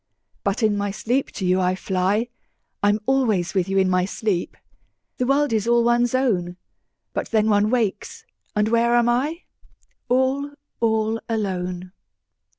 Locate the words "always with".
3.05-3.69